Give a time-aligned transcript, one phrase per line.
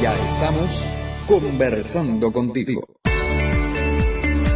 [0.00, 0.88] Ya estamos
[1.26, 2.86] conversando contigo.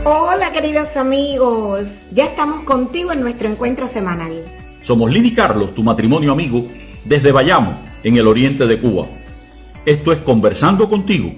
[0.04, 4.44] Hola queridos amigos, ya estamos contigo en nuestro encuentro semanal.
[4.82, 6.64] Somos Lidy Carlos, tu matrimonio amigo,
[7.04, 9.08] desde Bayamo, en el oriente de Cuba.
[9.84, 11.32] Esto es Conversando contigo,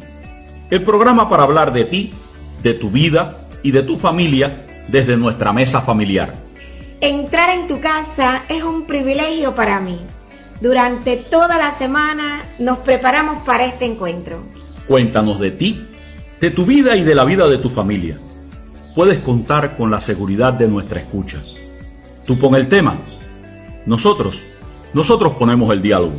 [0.69, 2.13] el programa para hablar de ti,
[2.63, 6.35] de tu vida y de tu familia desde nuestra mesa familiar.
[7.01, 9.99] Entrar en tu casa es un privilegio para mí.
[10.65, 14.39] Durante toda la semana nos preparamos para este encuentro.
[14.89, 15.87] Cuéntanos de ti,
[16.41, 18.19] de tu vida y de la vida de tu familia.
[18.95, 21.43] Puedes contar con la seguridad de nuestra escucha.
[22.25, 22.97] Tú pon el tema.
[23.85, 24.43] Nosotros,
[24.95, 26.19] nosotros ponemos el diálogo.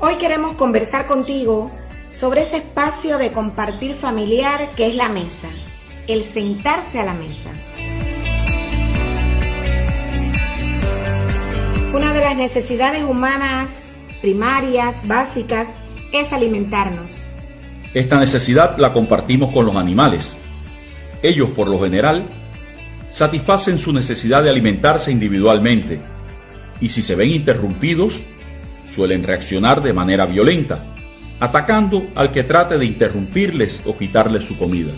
[0.00, 1.70] Hoy queremos conversar contigo
[2.10, 5.48] sobre ese espacio de compartir familiar que es la mesa,
[6.08, 7.48] el sentarse a la mesa.
[11.94, 13.68] Una de las necesidades humanas
[14.22, 15.68] primarias, básicas,
[16.10, 17.26] es alimentarnos.
[17.92, 20.34] Esta necesidad la compartimos con los animales.
[21.22, 22.24] Ellos, por lo general,
[23.10, 26.00] satisfacen su necesidad de alimentarse individualmente
[26.80, 28.22] y si se ven interrumpidos,
[28.86, 30.82] suelen reaccionar de manera violenta,
[31.40, 34.92] atacando al que trate de interrumpirles o quitarles su comida.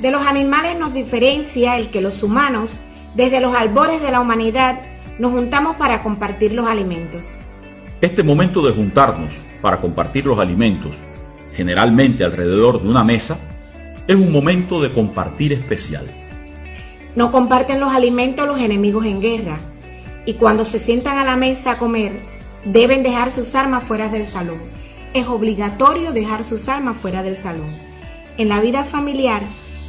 [0.00, 2.80] De los animales nos diferencia el que los humanos,
[3.14, 7.24] desde los albores de la humanidad, nos juntamos para compartir los alimentos.
[8.00, 9.32] Este momento de juntarnos
[9.62, 10.96] para compartir los alimentos,
[11.54, 13.38] generalmente alrededor de una mesa,
[14.06, 16.06] es un momento de compartir especial.
[17.14, 19.58] No comparten los alimentos los enemigos en guerra
[20.26, 22.20] y cuando se sientan a la mesa a comer
[22.64, 24.58] deben dejar sus armas fuera del salón.
[25.14, 27.74] Es obligatorio dejar sus armas fuera del salón.
[28.36, 29.40] En la vida familiar,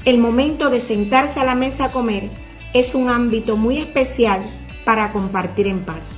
[0.05, 2.29] el momento de sentarse a la mesa a comer
[2.73, 4.41] es un ámbito muy especial
[4.87, 6.13] para compartir en paz.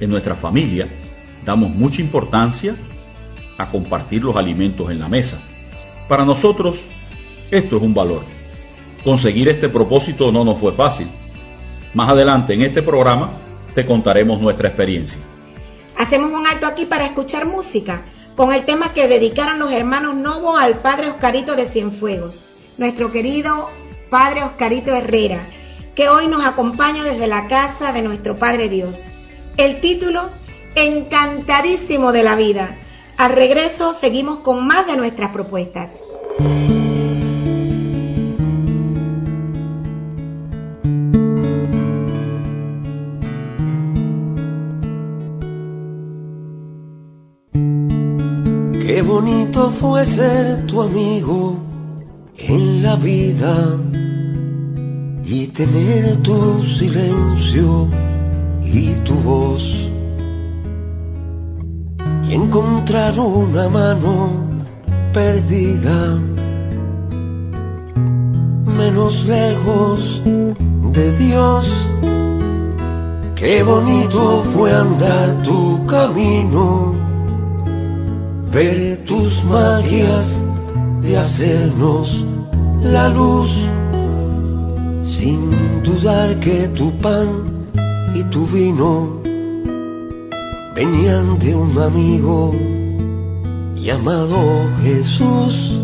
[0.00, 0.88] En nuestra familia
[1.44, 2.74] damos mucha importancia
[3.58, 5.38] a compartir los alimentos en la mesa.
[6.08, 6.80] Para nosotros
[7.50, 8.22] esto es un valor.
[9.04, 11.06] Conseguir este propósito no nos fue fácil.
[11.92, 13.32] Más adelante en este programa
[13.74, 15.20] te contaremos nuestra experiencia.
[15.98, 20.56] Hacemos un alto aquí para escuchar música con el tema que dedicaron los hermanos Novo
[20.56, 22.42] al padre Oscarito de Cienfuegos,
[22.78, 23.68] nuestro querido
[24.08, 25.46] padre Oscarito Herrera,
[25.94, 29.02] que hoy nos acompaña desde la casa de nuestro Padre Dios.
[29.56, 30.30] El título,
[30.74, 32.76] Encantadísimo de la vida.
[33.18, 36.02] Al regreso seguimos con más de nuestras propuestas.
[48.80, 51.58] Qué bonito fue ser tu amigo
[52.38, 53.78] en la vida
[55.24, 57.88] y tener tu silencio
[58.64, 59.62] y tu voz
[62.28, 64.30] y encontrar una mano
[65.12, 66.18] perdida
[68.64, 71.88] menos lejos de Dios.
[73.36, 76.94] Qué bonito fue andar tu camino,
[78.52, 80.42] ver tus magias
[81.02, 82.24] de hacernos
[82.82, 83.50] la luz,
[85.16, 87.28] sin dudar que tu pan
[88.14, 89.20] y tu vino
[90.74, 92.54] venían de un amigo
[93.76, 94.38] llamado
[94.82, 95.78] Jesús.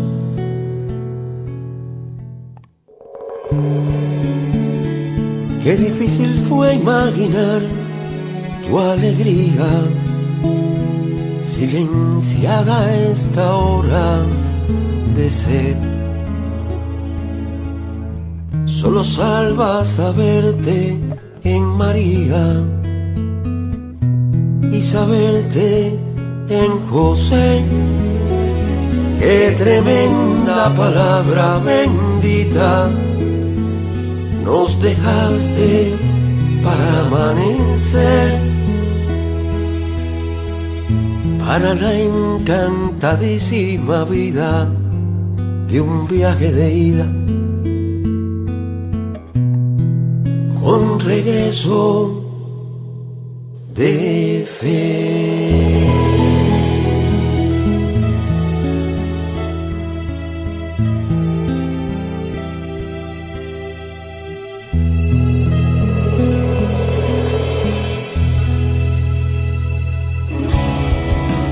[5.63, 7.61] Qué difícil fue imaginar
[8.65, 9.69] tu alegría
[11.41, 12.77] silenciada
[13.11, 14.23] esta hora
[15.15, 15.98] de sed.
[18.81, 20.97] Solo salva saberte
[21.43, 22.63] en María
[24.71, 25.99] y saberte
[26.47, 27.65] en José.
[29.19, 32.89] Qué tremenda palabra bendita
[34.45, 35.93] nos dejaste
[36.63, 38.39] para amanecer,
[41.45, 44.71] para la encantadísima vida
[45.67, 47.18] de un viaje de ida,
[50.69, 52.23] con regreso
[53.73, 55.87] de fe.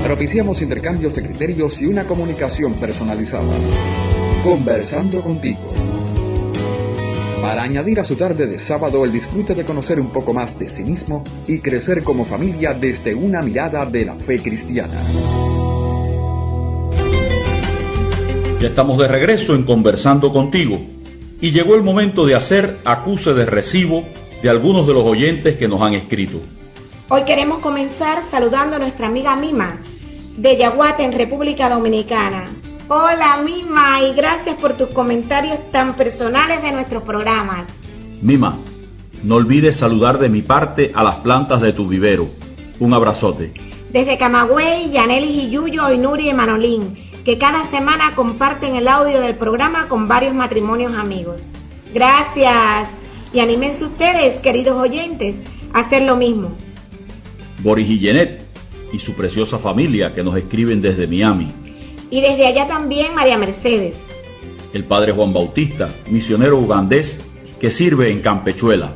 [0.04, 3.52] Propiciamos intercambios de criterios y una comunicación personalizada.
[4.44, 5.97] Conversando contigo.
[7.40, 10.68] Para añadir a su tarde de sábado el disfrute de conocer un poco más de
[10.68, 15.00] sí mismo y crecer como familia desde una mirada de la fe cristiana.
[18.60, 20.80] Ya estamos de regreso en Conversando contigo
[21.40, 24.04] y llegó el momento de hacer acuse de recibo
[24.42, 26.40] de algunos de los oyentes que nos han escrito.
[27.08, 29.80] Hoy queremos comenzar saludando a nuestra amiga Mima
[30.36, 32.50] de Yaguate en República Dominicana.
[32.90, 37.66] Hola Mima y gracias por tus comentarios tan personales de nuestros programas.
[38.22, 38.56] Mima,
[39.22, 42.30] no olvides saludar de mi parte a las plantas de tu vivero.
[42.80, 43.52] Un abrazote.
[43.92, 46.96] Desde Camagüey, Yanelis y Yuyo, y Nuri y Manolín,
[47.26, 51.42] que cada semana comparten el audio del programa con varios matrimonios amigos.
[51.92, 52.88] Gracias.
[53.34, 55.36] Y anímense ustedes, queridos oyentes,
[55.74, 56.52] a hacer lo mismo.
[57.62, 58.46] Boris y Jeanette
[58.94, 61.52] y su preciosa familia que nos escriben desde Miami.
[62.10, 63.94] Y desde allá también María Mercedes.
[64.72, 67.20] El padre Juan Bautista, misionero ugandés
[67.60, 68.92] que sirve en Campechuela.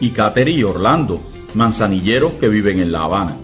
[0.00, 1.20] Y Cateri y Orlando,
[1.54, 3.36] manzanilleros que viven en La Habana.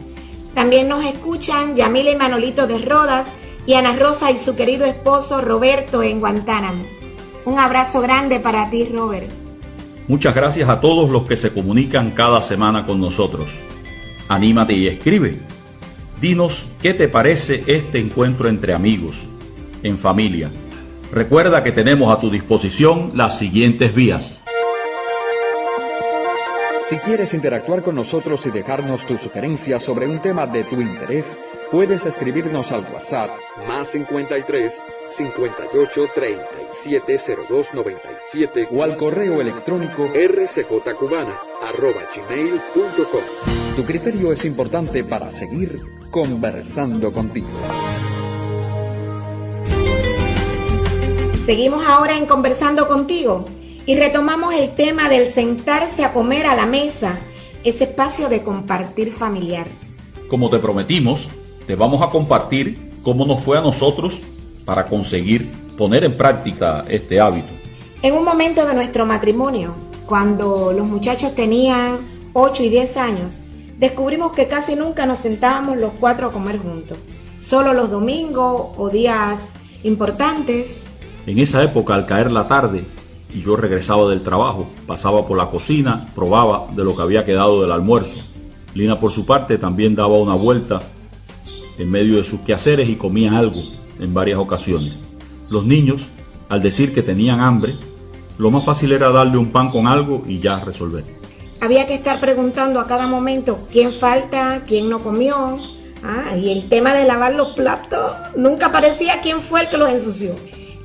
[0.55, 3.27] También nos escuchan Yamila y Manolito de Rodas
[3.67, 6.85] y Ana Rosa y su querido esposo Roberto en Guantánamo.
[7.45, 9.29] Un abrazo grande para ti, Robert.
[10.09, 13.49] Muchas gracias a todos los que se comunican cada semana con nosotros.
[14.29, 15.39] Anímate y escribe.
[16.23, 19.17] Dinos qué te parece este encuentro entre amigos,
[19.83, 20.53] en familia.
[21.11, 24.42] Recuerda que tenemos a tu disposición las siguientes vías.
[26.93, 31.39] Si quieres interactuar con nosotros y dejarnos tus sugerencias sobre un tema de tu interés,
[31.71, 33.31] puedes escribirnos al WhatsApp
[33.67, 37.19] más 53 58 37
[37.49, 41.33] 02 97 o al correo electrónico rcjcubana
[41.67, 43.23] arroba gmail.com.
[43.75, 45.81] Tu criterio es importante para seguir
[46.11, 47.49] conversando contigo.
[51.47, 53.47] Seguimos ahora en Conversando contigo
[53.87, 57.19] y retomamos el tema del sentarse a comer a la mesa,
[57.65, 59.67] ese espacio de compartir familiar.
[60.29, 61.29] Como te prometimos,
[61.67, 64.23] te vamos a compartir cómo nos fue a nosotros
[64.65, 67.53] para conseguir poner en práctica este hábito.
[68.03, 69.75] En un momento de nuestro matrimonio,
[70.07, 71.99] cuando los muchachos tenían
[72.33, 73.35] 8 y 10 años,
[73.79, 76.99] descubrimos que casi nunca nos sentábamos los cuatro a comer juntos.
[77.41, 79.41] Solo los domingos o días
[79.83, 80.83] importantes.
[81.27, 82.85] En esa época, al caer la tarde
[83.35, 87.63] y yo regresaba del trabajo, pasaba por la cocina, probaba de lo que había quedado
[87.63, 88.17] del almuerzo.
[88.75, 90.83] Lina, por su parte, también daba una vuelta
[91.79, 93.63] en medio de sus quehaceres y comía algo
[93.99, 95.01] en varias ocasiones.
[95.51, 96.03] Los niños,
[96.49, 97.75] al decir que tenían hambre,
[98.39, 101.05] lo más fácil era darle un pan con algo y ya resolver.
[101.61, 105.59] Había que estar preguntando a cada momento quién falta, quién no comió.
[106.03, 109.89] Ah, y el tema de lavar los platos, nunca parecía quién fue el que los
[109.89, 110.35] ensució.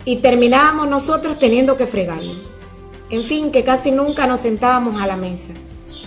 [0.07, 2.31] Y terminábamos nosotros teniendo que fregarlo.
[3.09, 5.51] En fin, que casi nunca nos sentábamos a la mesa,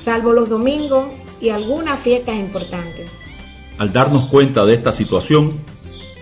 [0.03, 1.05] salvo los domingos
[1.39, 3.11] y algunas fiestas importantes.
[3.77, 5.53] Al darnos cuenta de esta situación,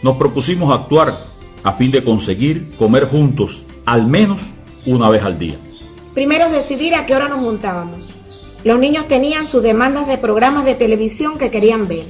[0.03, 1.27] nos propusimos actuar
[1.63, 4.43] a fin de conseguir comer juntos al menos
[4.85, 5.55] una vez al día.
[6.15, 8.09] Primero decidir a qué hora nos juntábamos.
[8.65, 12.07] Los niños tenían sus demandas de programas de televisión que querían ver.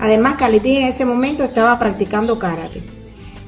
[0.00, 3.01] Además, Calitín en ese momento estaba practicando karate.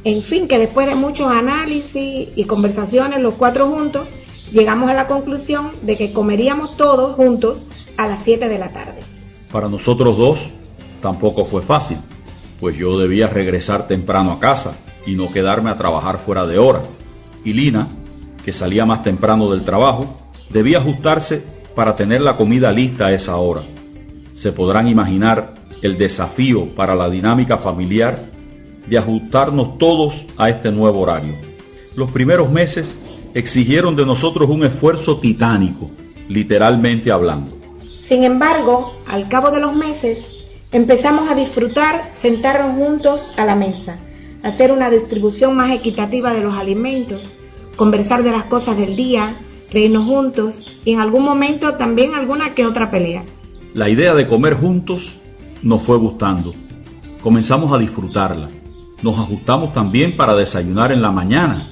[0.04, 4.06] En fin, que después de muchos análisis y conversaciones los cuatro juntos,
[4.52, 7.64] llegamos a la conclusión de que comeríamos todos juntos
[7.96, 9.00] a las 7 de la tarde.
[9.50, 10.50] Para nosotros dos
[11.00, 11.96] tampoco fue fácil,
[12.60, 16.82] pues yo debía regresar temprano a casa y no quedarme a trabajar fuera de hora.
[17.42, 17.88] Y Lina,
[18.44, 20.18] que salía más temprano del trabajo,
[20.50, 21.42] debía ajustarse
[21.74, 23.62] para tener la comida lista a esa hora.
[24.34, 28.33] Se podrán imaginar el desafío para la dinámica familiar
[28.86, 31.34] de ajustarnos todos a este nuevo horario.
[31.94, 33.00] Los primeros meses
[33.34, 35.90] exigieron de nosotros un esfuerzo titánico,
[36.28, 37.52] literalmente hablando.
[38.02, 40.34] Sin embargo, al cabo de los meses,
[40.74, 43.96] Empezamos a disfrutar sentarnos juntos a la mesa,
[44.42, 47.32] hacer una distribución más equitativa de los alimentos,
[47.76, 49.36] conversar de las cosas del día,
[49.70, 53.22] reírnos juntos y en algún momento también alguna que otra pelea.
[53.72, 55.14] La idea de comer juntos
[55.62, 56.52] nos fue gustando.
[57.22, 58.48] Comenzamos a disfrutarla.
[59.04, 61.68] Nos ajustamos también para desayunar en la mañana,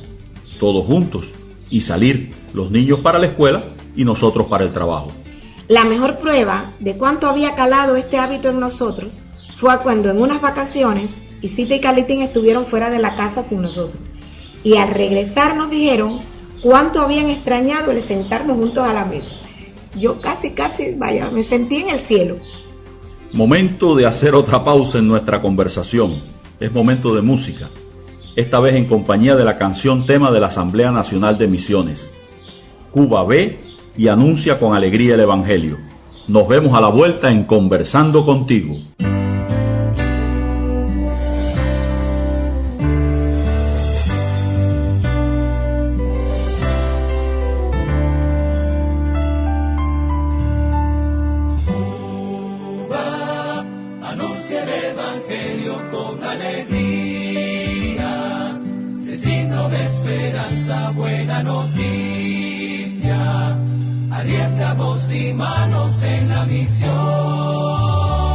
[0.60, 1.30] todos juntos,
[1.70, 3.64] y salir los niños para la escuela
[3.96, 5.08] y nosotros para el trabajo.
[5.66, 9.18] La mejor prueba de cuánto había calado este hábito en nosotros
[9.56, 11.10] fue cuando en unas vacaciones
[11.40, 14.02] Isita y Calitín estuvieron fuera de la casa sin nosotros.
[14.62, 16.20] Y al regresar nos dijeron
[16.62, 19.34] cuánto habían extrañado el sentarnos juntos a la mesa.
[19.98, 22.36] Yo casi, casi, vaya, me sentí en el cielo.
[23.32, 26.41] Momento de hacer otra pausa en nuestra conversación.
[26.62, 27.70] Es momento de música.
[28.36, 32.14] Esta vez en compañía de la canción tema de la Asamblea Nacional de Misiones.
[32.92, 33.58] Cuba ve
[33.96, 35.78] y anuncia con alegría el Evangelio.
[36.28, 38.76] Nos vemos a la vuelta en Conversando contigo.
[59.52, 61.78] signo de esperanza, buena noticia.
[64.10, 68.31] Arriesgamos y manos en la misión.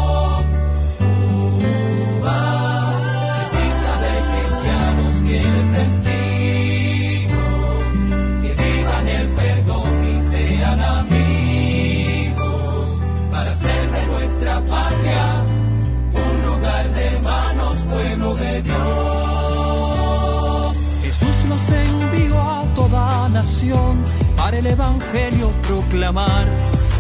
[24.35, 26.47] para el Evangelio proclamar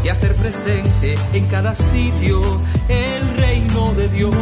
[0.03, 2.41] y hacer presente en cada sitio
[2.89, 4.33] el reino de Dios.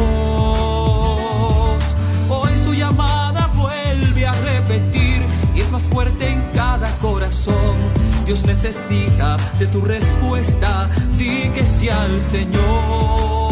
[2.30, 7.76] Hoy su llamada vuelve a repetir y es más fuerte en cada corazón.
[8.24, 13.45] Dios necesita de tu respuesta, di que sea el Señor.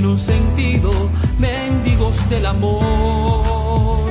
[0.00, 0.90] sin un sentido,
[1.38, 4.10] mendigos del amor.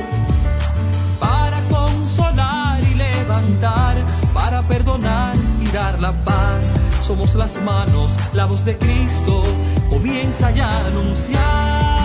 [1.18, 8.64] Para consolar y levantar, para perdonar y dar la paz, somos las manos, la voz
[8.64, 9.42] de Cristo,
[9.88, 12.00] comienza ya a anunciar.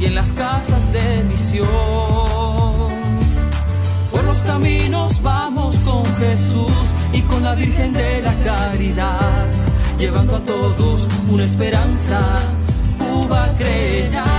[0.00, 1.68] y en las casas de misión.
[4.10, 6.72] Por los caminos vamos con Jesús
[7.12, 9.46] y con la Virgen de la Caridad,
[9.98, 12.18] llevando a todos una esperanza.
[12.98, 14.35] Uva creña.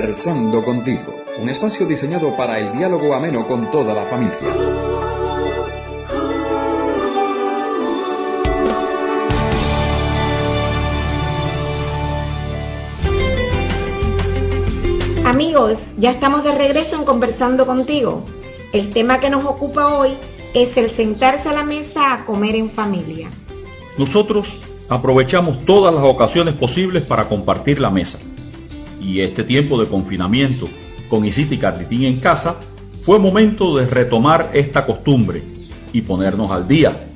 [0.00, 4.38] Conversando contigo, un espacio diseñado para el diálogo ameno con toda la familia.
[15.26, 18.24] Amigos, ya estamos de regreso en Conversando contigo.
[18.72, 20.12] El tema que nos ocupa hoy
[20.54, 23.28] es el sentarse a la mesa a comer en familia.
[23.98, 28.18] Nosotros aprovechamos todas las ocasiones posibles para compartir la mesa
[29.00, 30.68] y este tiempo de confinamiento
[31.08, 32.56] con Isita y Carlitín en casa,
[33.04, 35.42] fue momento de retomar esta costumbre
[35.92, 37.08] y ponernos al día,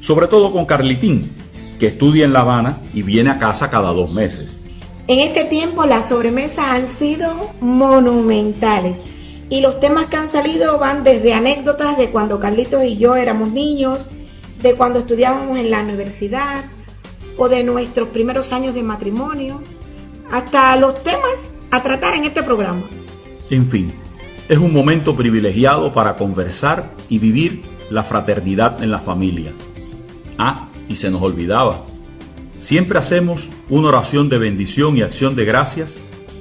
[0.00, 1.30] sobre todo con Carlitín,
[1.78, 4.62] que estudia en La Habana y viene a casa cada dos meses.
[5.08, 8.96] En este tiempo las sobremesas han sido monumentales
[9.50, 13.50] y los temas que han salido van desde anécdotas de cuando Carlitos y yo éramos
[13.50, 14.08] niños,
[14.62, 16.64] de cuando estudiábamos en la universidad
[17.36, 19.60] o de nuestros primeros años de matrimonio,
[20.32, 22.82] hasta los temas a tratar en este programa.
[23.50, 23.92] En fin,
[24.48, 29.52] es un momento privilegiado para conversar y vivir la fraternidad en la familia.
[30.38, 31.84] Ah, y se nos olvidaba.
[32.58, 35.98] Siempre hacemos una oración de bendición y acción de gracias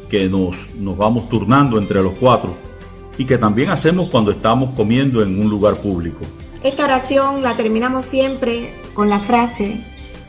[0.09, 2.55] que nos, nos vamos turnando entre los cuatro
[3.17, 6.21] y que también hacemos cuando estamos comiendo en un lugar público.
[6.63, 9.83] Esta oración la terminamos siempre con la frase,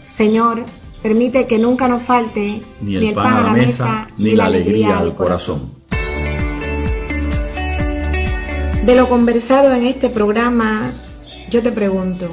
[0.07, 0.65] Señor,
[1.03, 5.15] permite que nunca nos falte ni el, pan, a la mesa, ni la alegría al
[5.15, 5.73] corazón.
[8.85, 10.93] De lo conversado en este programa,
[11.51, 12.29] yo te pregunto,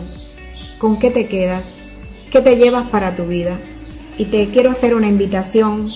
[0.78, 1.64] ¿con qué te quedas?
[2.32, 3.58] ¿Qué te llevas para tu vida?
[4.18, 5.90] Y te quiero hacer una invitación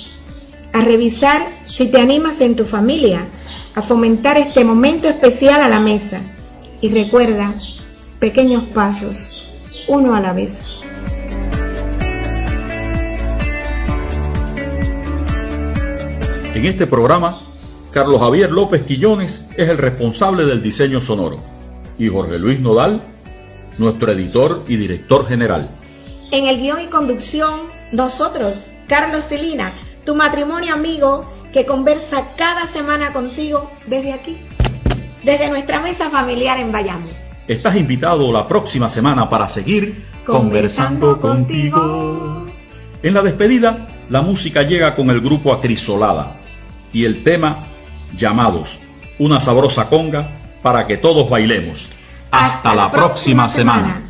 [0.74, 3.26] a revisar si te animas en tu familia
[3.76, 6.22] a fomentar este momento especial a la mesa.
[6.82, 7.54] Y recuerda,
[8.20, 9.44] pequeños pasos,
[9.88, 10.52] uno a la vez.
[16.54, 17.40] En este programa,
[17.90, 21.40] Carlos Javier López Quillones es el responsable del diseño sonoro
[21.98, 23.02] y Jorge Luis Nodal,
[23.80, 25.72] nuestro editor y director general.
[26.30, 29.74] En el guion y conducción, nosotros, Carlos Celina,
[30.06, 34.38] tu matrimonio amigo que conversa cada semana contigo desde aquí,
[35.24, 37.08] desde nuestra mesa familiar en Bayamo.
[37.48, 42.46] Estás invitado la próxima semana para seguir conversando, contigo.
[43.02, 46.43] En la despedida, la música llega con el grupo Acrisolada
[46.94, 47.58] y el tema
[48.16, 48.80] Llamados,
[49.18, 50.30] una sabrosa conga
[50.62, 51.90] para que todos bailemos.
[52.32, 54.02] Hasta, la, próxima, semana.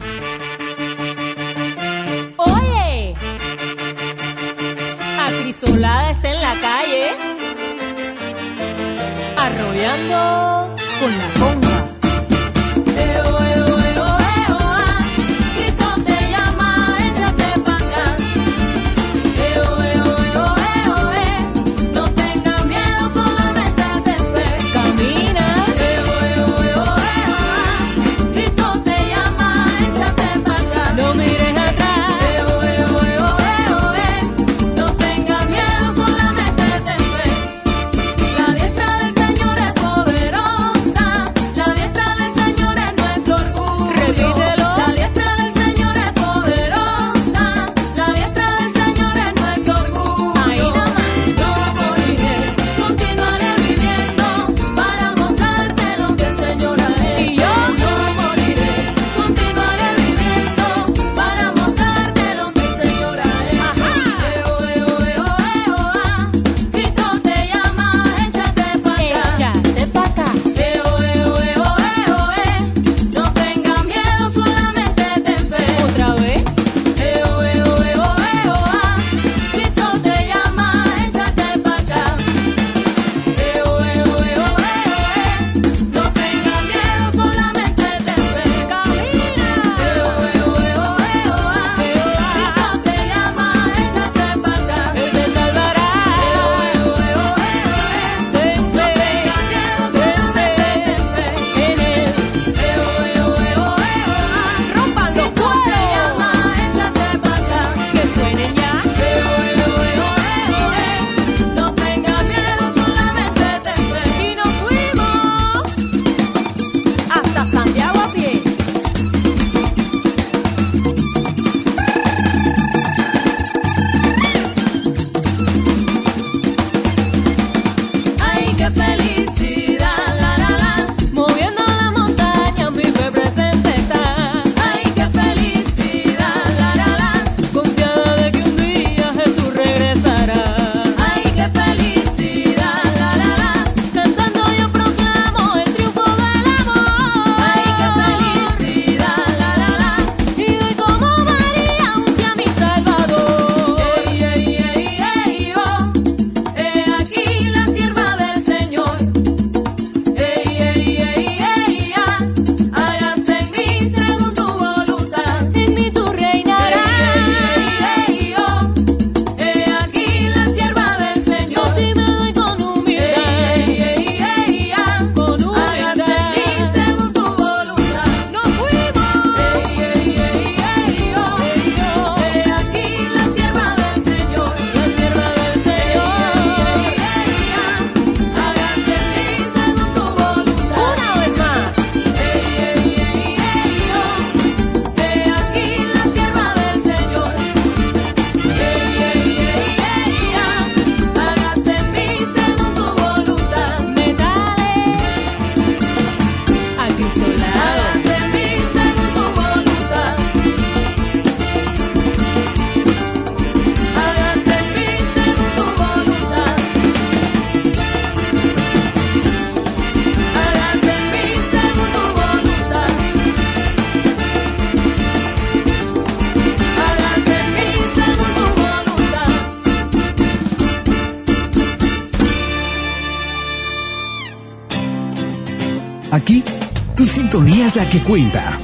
[237.93, 238.59] Que cuenta.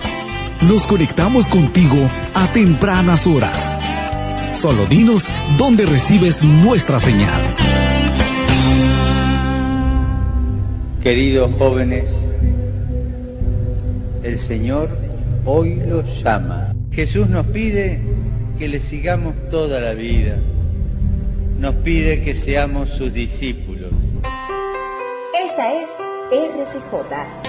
[0.67, 1.97] Nos conectamos contigo
[2.33, 3.77] a tempranas horas.
[4.57, 7.39] Solo dinos dónde recibes nuestra señal.
[11.03, 12.09] Queridos jóvenes,
[14.23, 14.89] el Señor
[15.45, 16.73] hoy los llama.
[16.91, 18.01] Jesús nos pide
[18.57, 20.37] que le sigamos toda la vida.
[21.59, 23.91] Nos pide que seamos sus discípulos.
[25.45, 25.89] Esta es
[26.31, 27.48] RCJ,